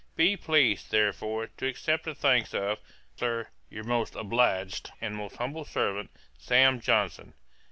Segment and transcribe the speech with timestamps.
[0.15, 2.79] 'Be pleased, therefore, to accept the thanks of,
[3.17, 6.79] Sir, your most obliged 'And most humble servant, 'SAM.
[6.79, 7.35] JOHNSON.'